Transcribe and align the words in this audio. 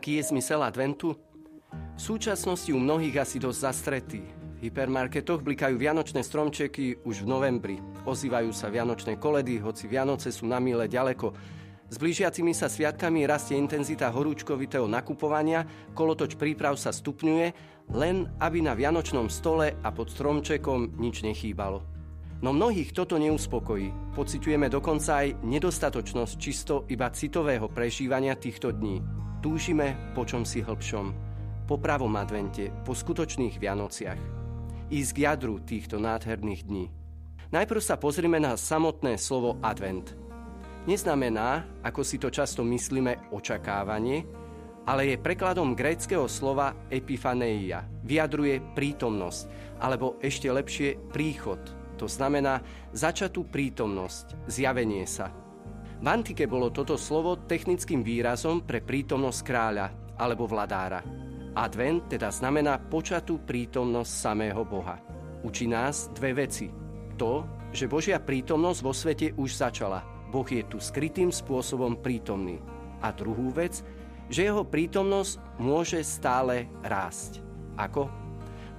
Aký 0.00 0.16
je 0.16 0.32
zmysel 0.32 0.64
adventu? 0.64 1.12
V 1.68 2.00
súčasnosti 2.00 2.72
u 2.72 2.80
mnohých 2.80 3.20
asi 3.20 3.36
dosť 3.36 3.60
zastretý. 3.60 4.24
V 4.56 4.72
hypermarketoch 4.72 5.44
blikajú 5.44 5.76
vianočné 5.76 6.24
stromčeky 6.24 7.04
už 7.04 7.20
v 7.20 7.28
novembri. 7.28 7.76
Ozývajú 8.08 8.48
sa 8.48 8.72
vianočné 8.72 9.20
koledy, 9.20 9.60
hoci 9.60 9.92
Vianoce 9.92 10.32
sú 10.32 10.48
na 10.48 10.56
mile 10.56 10.88
ďaleko. 10.88 11.36
S 11.92 12.00
blížiacimi 12.00 12.56
sa 12.56 12.72
sviatkami 12.72 13.28
rastie 13.28 13.60
intenzita 13.60 14.08
horúčkovitého 14.08 14.88
nakupovania, 14.88 15.68
kolotoč 15.92 16.40
príprav 16.40 16.80
sa 16.80 16.96
stupňuje, 16.96 17.52
len 17.92 18.24
aby 18.40 18.64
na 18.64 18.72
vianočnom 18.72 19.28
stole 19.28 19.76
a 19.84 19.88
pod 19.92 20.08
stromčekom 20.08 20.96
nič 20.96 21.20
nechýbalo. 21.20 21.84
No 22.40 22.56
mnohých 22.56 22.96
toto 22.96 23.20
neuspokojí. 23.20 24.16
Pociťujeme 24.16 24.72
dokonca 24.72 25.28
aj 25.28 25.44
nedostatočnosť 25.44 26.34
čisto 26.40 26.88
iba 26.88 27.12
citového 27.12 27.68
prežívania 27.68 28.32
týchto 28.32 28.72
dní. 28.72 29.28
Túžime 29.40 29.96
po 30.12 30.28
čom 30.28 30.44
si 30.44 30.60
hĺbšom. 30.60 31.06
Po 31.64 31.80
pravom 31.80 32.12
advente, 32.16 32.68
po 32.84 32.92
skutočných 32.92 33.56
Vianociach. 33.56 34.20
Ísť 34.92 35.10
k 35.16 35.18
jadru 35.24 35.60
týchto 35.64 35.96
nádherných 35.96 36.62
dní. 36.68 36.86
Najprv 37.50 37.82
sa 37.82 37.96
pozrime 37.96 38.36
na 38.36 38.54
samotné 38.54 39.16
slovo 39.16 39.56
advent. 39.64 40.12
Neznamená, 40.84 41.66
ako 41.80 42.00
si 42.04 42.20
to 42.20 42.28
často 42.28 42.60
myslíme, 42.62 43.32
očakávanie, 43.32 44.28
ale 44.84 45.12
je 45.12 45.16
prekladom 45.16 45.72
gréckého 45.72 46.28
slova 46.28 46.76
epifaneia. 46.92 47.88
Vyjadruje 48.04 48.60
prítomnosť, 48.76 49.42
alebo 49.80 50.20
ešte 50.20 50.52
lepšie 50.52 50.96
príchod– 51.12 51.60
to 52.00 52.08
znamená 52.08 52.64
začatú 52.96 53.44
prítomnosť, 53.44 54.48
zjavenie 54.48 55.04
sa. 55.04 55.28
V 56.00 56.08
antike 56.08 56.48
bolo 56.48 56.72
toto 56.72 56.96
slovo 56.96 57.36
technickým 57.36 58.00
výrazom 58.00 58.64
pre 58.64 58.80
prítomnosť 58.80 59.40
kráľa 59.44 59.86
alebo 60.16 60.48
vladára. 60.48 61.04
Advent 61.52 62.08
teda 62.08 62.32
znamená 62.32 62.80
počatú 62.80 63.44
prítomnosť 63.44 64.08
samého 64.08 64.64
Boha. 64.64 64.96
Učí 65.44 65.68
nás 65.68 66.08
dve 66.16 66.48
veci. 66.48 66.72
To, 67.20 67.44
že 67.76 67.84
Božia 67.84 68.16
prítomnosť 68.16 68.80
vo 68.80 68.96
svete 68.96 69.36
už 69.36 69.52
začala. 69.52 70.00
Boh 70.32 70.48
je 70.48 70.64
tu 70.64 70.80
skrytým 70.80 71.28
spôsobom 71.28 72.00
prítomný. 72.00 72.64
A 73.04 73.12
druhú 73.12 73.52
vec, 73.52 73.84
že 74.32 74.48
jeho 74.48 74.64
prítomnosť 74.64 75.60
môže 75.60 76.00
stále 76.00 76.64
rásť. 76.80 77.44
Ako? 77.76 78.08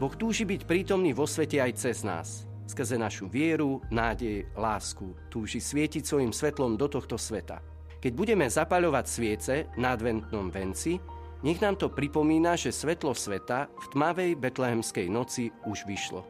Boh 0.01 0.13
túži 0.17 0.41
byť 0.49 0.65
prítomný 0.65 1.13
vo 1.13 1.29
svete 1.29 1.61
aj 1.61 1.71
cez 1.77 2.01
nás 2.01 2.49
skrze 2.71 2.95
našu 2.95 3.27
vieru, 3.27 3.83
nádej, 3.91 4.47
lásku. 4.55 5.11
Túži 5.27 5.59
svietiť 5.59 6.07
svojim 6.07 6.31
svetlom 6.31 6.79
do 6.79 6.87
tohto 6.87 7.19
sveta. 7.19 7.59
Keď 7.99 8.11
budeme 8.15 8.47
zapaľovať 8.47 9.05
sviece 9.05 9.53
na 9.75 9.93
adventnom 9.93 10.47
venci, 10.47 10.95
nech 11.43 11.59
nám 11.59 11.75
to 11.75 11.91
pripomína, 11.91 12.55
že 12.55 12.71
svetlo 12.71 13.11
sveta 13.11 13.67
v 13.67 13.85
tmavej 13.91 14.31
betlehemskej 14.39 15.11
noci 15.11 15.51
už 15.67 15.83
vyšlo. 15.83 16.23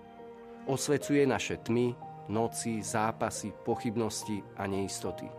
Osvecuje 0.66 1.24
naše 1.30 1.62
tmy, 1.62 1.94
noci, 2.32 2.82
zápasy, 2.82 3.54
pochybnosti 3.64 4.42
a 4.58 4.66
neistoty. 4.66 5.30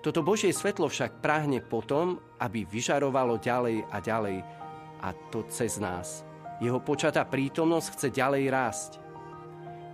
Toto 0.00 0.22
Božie 0.22 0.54
svetlo 0.54 0.86
však 0.86 1.18
práhne 1.18 1.58
potom, 1.58 2.22
aby 2.38 2.62
vyžarovalo 2.62 3.42
ďalej 3.42 3.82
a 3.90 3.98
ďalej, 3.98 4.38
a 5.02 5.08
to 5.34 5.42
cez 5.50 5.82
nás. 5.82 6.22
Jeho 6.62 6.80
počatá 6.80 7.26
prítomnosť 7.26 7.88
chce 7.92 8.08
ďalej 8.14 8.44
rásť, 8.48 8.90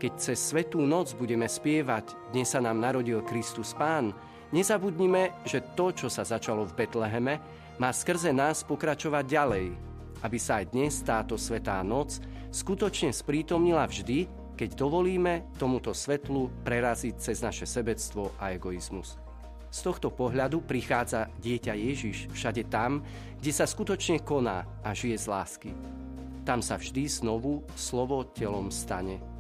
keď 0.03 0.19
cez 0.19 0.51
Svetú 0.51 0.83
noc 0.83 1.15
budeme 1.15 1.47
spievať 1.47 2.35
Dnes 2.35 2.51
sa 2.51 2.59
nám 2.59 2.83
narodil 2.83 3.23
Kristus 3.23 3.71
Pán, 3.71 4.11
nezabudnime, 4.51 5.31
že 5.47 5.63
to, 5.79 5.95
čo 5.95 6.11
sa 6.11 6.27
začalo 6.27 6.67
v 6.67 6.75
Betleheme, 6.75 7.39
má 7.79 7.95
skrze 7.95 8.35
nás 8.35 8.67
pokračovať 8.67 9.25
ďalej, 9.31 9.67
aby 10.27 10.39
sa 10.43 10.59
aj 10.59 10.75
dnes 10.75 10.99
táto 11.07 11.39
Svetá 11.39 11.79
noc 11.87 12.19
skutočne 12.51 13.15
sprítomnila 13.15 13.87
vždy, 13.87 14.27
keď 14.59 14.75
dovolíme 14.75 15.47
tomuto 15.55 15.95
svetlu 15.95 16.51
preraziť 16.67 17.15
cez 17.23 17.39
naše 17.39 17.63
sebectvo 17.63 18.35
a 18.43 18.51
egoizmus. 18.51 19.23
Z 19.71 19.87
tohto 19.87 20.11
pohľadu 20.11 20.67
prichádza 20.67 21.31
dieťa 21.39 21.79
Ježiš 21.79 22.27
všade 22.35 22.67
tam, 22.67 23.07
kde 23.39 23.53
sa 23.55 23.71
skutočne 23.71 24.19
koná 24.27 24.67
a 24.83 24.91
žije 24.99 25.15
z 25.15 25.27
lásky. 25.31 25.71
Tam 26.43 26.59
sa 26.59 26.75
vždy 26.75 27.07
znovu 27.07 27.63
slovo 27.79 28.27
telom 28.35 28.69
stane. 28.69 29.32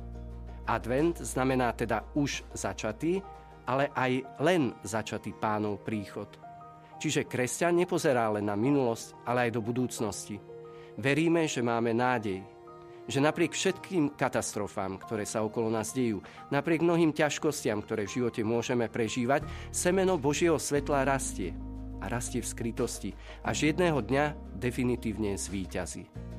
Advent 0.66 1.18
znamená 1.18 1.74
teda 1.74 2.06
už 2.14 2.46
začatý, 2.54 3.22
ale 3.66 3.90
aj 3.94 4.12
len 4.42 4.74
začatý 4.82 5.34
pánov 5.34 5.82
príchod. 5.82 6.28
Čiže 7.02 7.26
kresťan 7.26 7.82
nepozerá 7.82 8.30
len 8.30 8.46
na 8.46 8.54
minulosť, 8.54 9.26
ale 9.26 9.50
aj 9.50 9.58
do 9.58 9.62
budúcnosti. 9.62 10.38
Veríme, 10.94 11.50
že 11.50 11.64
máme 11.64 11.90
nádej, 11.90 12.46
že 13.10 13.18
napriek 13.18 13.50
všetkým 13.50 14.14
katastrofám, 14.14 15.02
ktoré 15.02 15.26
sa 15.26 15.42
okolo 15.42 15.66
nás 15.66 15.90
dejú, 15.90 16.22
napriek 16.54 16.86
mnohým 16.86 17.10
ťažkostiam, 17.10 17.82
ktoré 17.82 18.06
v 18.06 18.22
živote 18.22 18.46
môžeme 18.46 18.86
prežívať, 18.86 19.42
semeno 19.74 20.14
Božieho 20.14 20.62
svetla 20.62 21.02
rastie 21.02 21.50
a 21.98 22.06
rastie 22.06 22.38
v 22.38 22.50
skrytosti, 22.50 23.10
až 23.42 23.74
jedného 23.74 23.98
dňa 23.98 24.54
definitívne 24.58 25.34
zvíťazí. 25.34 26.31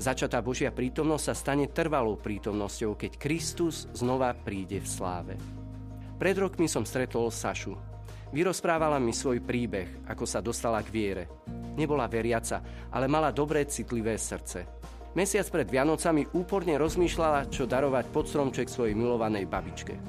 Začatá 0.00 0.40
Božia 0.40 0.72
prítomnosť 0.72 1.24
sa 1.28 1.34
stane 1.36 1.68
trvalou 1.68 2.16
prítomnosťou, 2.16 2.96
keď 2.96 3.20
Kristus 3.20 3.84
znova 3.92 4.32
príde 4.32 4.80
v 4.80 4.88
sláve. 4.88 5.36
Pred 6.16 6.36
rokmi 6.40 6.72
som 6.72 6.88
stretol 6.88 7.28
Sašu. 7.28 7.76
Vyrozprávala 8.32 8.96
mi 8.96 9.12
svoj 9.12 9.44
príbeh, 9.44 10.08
ako 10.08 10.24
sa 10.24 10.40
dostala 10.40 10.80
k 10.80 10.88
viere. 10.88 11.24
Nebola 11.76 12.08
veriaca, 12.08 12.88
ale 12.88 13.12
mala 13.12 13.28
dobré, 13.28 13.68
citlivé 13.68 14.16
srdce. 14.16 14.64
Mesiac 15.12 15.44
pred 15.52 15.68
Vianocami 15.68 16.32
úporne 16.32 16.80
rozmýšľala, 16.80 17.52
čo 17.52 17.68
darovať 17.68 18.08
pod 18.08 18.24
stromček 18.24 18.72
svojej 18.72 18.96
milovanej 18.96 19.44
babičke. 19.44 20.00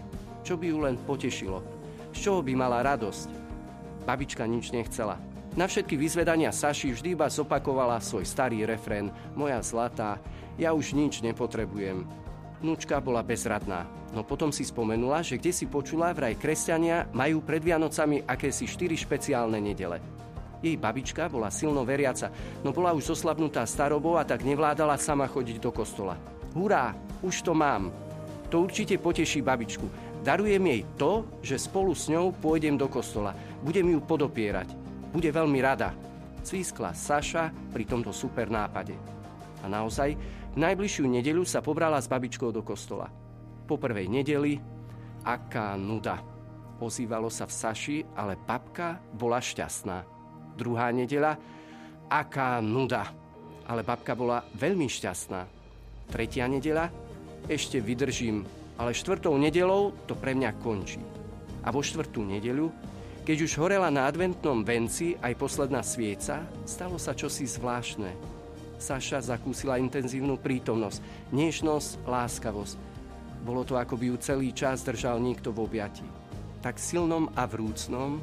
Čo 0.48 0.56
by 0.56 0.66
ju 0.72 0.78
len 0.88 0.96
potešilo. 1.04 1.60
Z 2.16 2.32
čoho 2.32 2.40
by 2.40 2.56
mala 2.56 2.80
radosť. 2.80 3.28
Babička 4.08 4.48
nič 4.48 4.72
nechcela. 4.72 5.20
Na 5.52 5.68
všetky 5.68 6.00
vyzvedania 6.00 6.56
Saši 6.56 6.96
vždy 6.96 7.20
iba 7.20 7.28
zopakovala 7.28 8.00
svoj 8.00 8.24
starý 8.24 8.64
refrén 8.64 9.12
Moja 9.36 9.60
zlatá, 9.60 10.16
ja 10.56 10.72
už 10.72 10.96
nič 10.96 11.20
nepotrebujem. 11.20 12.08
Vnúčka 12.64 13.04
bola 13.04 13.20
bezradná, 13.20 13.84
no 14.16 14.24
potom 14.24 14.48
si 14.56 14.64
spomenula, 14.64 15.20
že 15.20 15.36
kde 15.36 15.52
si 15.52 15.68
počula 15.68 16.16
vraj 16.16 16.40
kresťania 16.40 17.12
majú 17.12 17.44
pred 17.44 17.60
Vianocami 17.60 18.24
akési 18.24 18.64
štyri 18.64 18.96
špeciálne 18.96 19.60
nedele. 19.60 20.00
Jej 20.64 20.80
babička 20.80 21.28
bola 21.28 21.52
silno 21.52 21.84
veriaca, 21.84 22.32
no 22.64 22.72
bola 22.72 22.96
už 22.96 23.12
zoslabnutá 23.12 23.68
starobou 23.68 24.16
a 24.16 24.24
tak 24.24 24.48
nevládala 24.48 24.96
sama 24.96 25.28
chodiť 25.28 25.58
do 25.60 25.74
kostola. 25.76 26.16
Hurá, 26.56 26.96
už 27.20 27.44
to 27.44 27.52
mám. 27.52 27.92
To 28.54 28.64
určite 28.64 28.96
poteší 29.02 29.44
babičku. 29.44 29.84
Darujem 30.24 30.64
jej 30.64 30.82
to, 30.96 31.28
že 31.44 31.60
spolu 31.60 31.92
s 31.92 32.08
ňou 32.08 32.32
pôjdem 32.40 32.78
do 32.80 32.88
kostola. 32.88 33.36
Budem 33.66 33.90
ju 33.90 34.00
podopierať 34.06 34.81
bude 35.12 35.30
veľmi 35.30 35.60
rada. 35.60 35.92
Cvískla 36.42 36.96
Saša 36.96 37.52
pri 37.70 37.84
tomto 37.86 38.10
super 38.16 38.50
nápade. 38.50 38.96
A 39.62 39.70
naozaj, 39.70 40.18
v 40.52 40.58
najbližšiu 40.58 41.06
nedeľu 41.06 41.46
sa 41.46 41.62
pobrala 41.62 42.02
s 42.02 42.10
babičkou 42.10 42.50
do 42.50 42.66
kostola. 42.66 43.08
Po 43.70 43.78
prvej 43.78 44.10
nedeli, 44.10 44.58
aká 45.22 45.78
nuda. 45.78 46.18
Ozývalo 46.82 47.30
sa 47.30 47.46
v 47.46 47.54
Saši, 47.54 47.98
ale 48.18 48.34
babka 48.36 48.98
bola 49.14 49.38
šťastná. 49.38 50.02
Druhá 50.58 50.90
nedeľa, 50.90 51.38
aká 52.10 52.58
nuda. 52.58 53.06
Ale 53.70 53.86
babka 53.86 54.18
bola 54.18 54.42
veľmi 54.58 54.90
šťastná. 54.90 55.46
Tretia 56.10 56.50
nedeľa, 56.50 56.90
ešte 57.48 57.78
vydržím, 57.80 58.44
ale 58.82 58.98
štvrtou 58.98 59.38
nedelou 59.38 59.94
to 60.10 60.18
pre 60.18 60.34
mňa 60.34 60.52
končí. 60.60 61.00
A 61.62 61.70
vo 61.70 61.86
štvrtú 61.86 62.26
nedeľu 62.26 62.74
keď 63.22 63.38
už 63.46 63.54
horela 63.62 63.94
na 63.94 64.10
adventnom 64.10 64.66
venci 64.66 65.14
aj 65.22 65.38
posledná 65.38 65.86
svieca, 65.86 66.42
stalo 66.66 66.98
sa 66.98 67.14
čosi 67.14 67.46
zvláštne. 67.46 68.10
Saša 68.82 69.22
zakúsila 69.22 69.78
intenzívnu 69.78 70.42
prítomnosť, 70.42 71.30
nežnosť, 71.30 72.02
láskavosť. 72.10 72.78
Bolo 73.46 73.62
to, 73.62 73.78
ako 73.78 73.94
by 73.94 74.06
ju 74.10 74.16
celý 74.18 74.50
čas 74.58 74.82
držal 74.82 75.22
niekto 75.22 75.54
v 75.54 75.62
objati. 75.62 76.06
Tak 76.66 76.82
silnom 76.82 77.30
a 77.38 77.46
vrúcnom, 77.46 78.18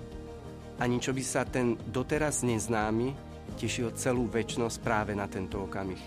ani 0.83 0.99
čo 0.99 1.15
by 1.15 1.23
sa 1.23 1.47
ten 1.47 1.79
doteraz 1.91 2.43
neznámy 2.43 3.15
tešil 3.55 3.95
celú 3.95 4.27
väčnosť 4.27 4.79
práve 4.83 5.15
na 5.15 5.31
tento 5.31 5.62
okamih. 5.62 6.03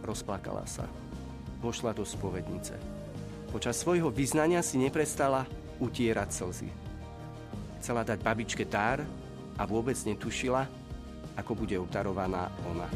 Rozplakala 0.00 0.64
sa. 0.64 0.88
Pošla 1.60 1.96
do 1.96 2.04
spovednice. 2.04 2.76
Počas 3.48 3.80
svojho 3.80 4.12
vyznania 4.12 4.60
si 4.60 4.76
neprestala 4.76 5.48
utierať 5.80 6.28
slzy. 6.28 6.83
Chcela 7.84 8.00
dať 8.00 8.24
babičke 8.24 8.64
tár 8.64 9.04
a 9.60 9.62
vôbec 9.68 9.92
netušila, 10.08 10.64
ako 11.36 11.52
bude 11.52 11.76
utarovaná 11.76 12.48
ona. 12.64 12.88